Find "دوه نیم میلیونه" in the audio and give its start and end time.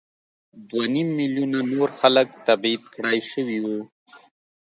0.69-1.59